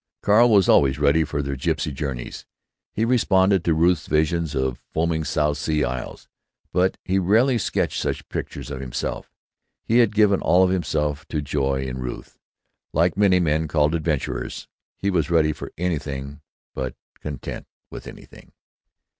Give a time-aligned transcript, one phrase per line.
[0.23, 2.43] Carl was always ready for their gipsy journeys;
[2.91, 6.27] he responded to Ruth's visions of foaming South Sea isles;
[6.73, 9.31] but he rarely sketched such pictures himself.
[9.83, 12.39] He had given all of himself to joy in Ruth.
[12.93, 14.67] Like many men called "adventurers,"
[14.97, 16.41] he was ready for anything
[16.73, 18.53] but content with anything.